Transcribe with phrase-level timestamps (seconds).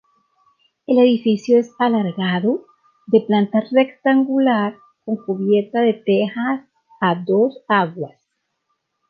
[0.87, 2.65] El edificio es alargado,
[3.05, 6.67] de planta rectangular, con cubierta de tejas
[6.99, 8.17] a dos aguas.